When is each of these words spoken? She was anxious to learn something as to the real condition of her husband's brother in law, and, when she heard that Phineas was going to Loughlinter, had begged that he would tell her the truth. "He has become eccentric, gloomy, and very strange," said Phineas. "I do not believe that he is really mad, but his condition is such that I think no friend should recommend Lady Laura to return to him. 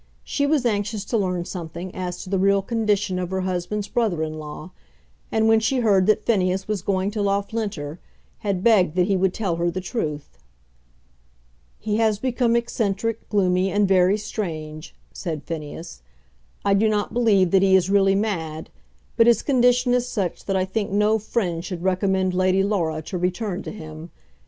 She 0.23 0.47
was 0.47 0.65
anxious 0.65 1.05
to 1.05 1.17
learn 1.19 1.45
something 1.45 1.93
as 1.93 2.23
to 2.23 2.29
the 2.31 2.39
real 2.39 2.63
condition 2.63 3.19
of 3.19 3.29
her 3.29 3.41
husband's 3.41 3.87
brother 3.87 4.23
in 4.23 4.33
law, 4.33 4.71
and, 5.31 5.47
when 5.47 5.59
she 5.59 5.81
heard 5.81 6.07
that 6.07 6.25
Phineas 6.25 6.67
was 6.67 6.81
going 6.81 7.11
to 7.11 7.21
Loughlinter, 7.21 7.99
had 8.39 8.63
begged 8.63 8.95
that 8.95 9.05
he 9.05 9.15
would 9.15 9.31
tell 9.31 9.57
her 9.57 9.69
the 9.69 9.79
truth. 9.79 10.39
"He 11.77 11.97
has 11.97 12.17
become 12.17 12.55
eccentric, 12.55 13.29
gloomy, 13.29 13.69
and 13.69 13.87
very 13.87 14.17
strange," 14.17 14.95
said 15.13 15.43
Phineas. 15.43 16.01
"I 16.65 16.73
do 16.73 16.89
not 16.89 17.13
believe 17.13 17.51
that 17.51 17.61
he 17.61 17.75
is 17.75 17.91
really 17.91 18.15
mad, 18.15 18.71
but 19.17 19.27
his 19.27 19.43
condition 19.43 19.93
is 19.93 20.07
such 20.07 20.45
that 20.45 20.55
I 20.55 20.65
think 20.65 20.89
no 20.89 21.19
friend 21.19 21.63
should 21.63 21.83
recommend 21.83 22.33
Lady 22.33 22.63
Laura 22.63 23.03
to 23.03 23.19
return 23.19 23.61
to 23.61 23.71
him. 23.71 24.09